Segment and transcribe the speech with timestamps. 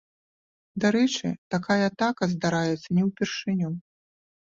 [0.85, 1.27] Дарэчы,
[1.57, 3.69] такая атака здараецца не ўпершыню.